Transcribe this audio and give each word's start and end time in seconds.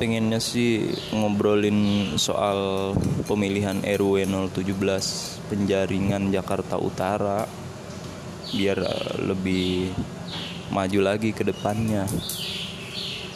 pengennya 0.00 0.40
sih 0.40 0.88
ngobrolin 1.12 2.16
soal 2.16 2.96
pemilihan 3.28 3.84
RW 3.84 4.24
017 4.48 5.52
penjaringan 5.52 6.32
Jakarta 6.32 6.80
Utara 6.80 7.44
biar 8.48 8.80
lebih 9.20 9.92
maju 10.72 11.00
lagi 11.04 11.36
ke 11.36 11.44
depannya. 11.44 12.08